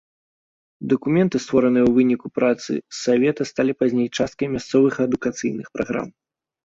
Дакументы, 0.93 1.35
створаныя 1.43 1.83
ў 1.85 1.91
выніку 1.99 2.27
працы 2.37 2.71
савета, 3.01 3.41
сталі 3.53 3.77
пазней 3.83 4.09
часткай 4.17 4.47
мясцовых 4.55 4.93
адукацыйных 5.09 5.67
праграм. 5.77 6.07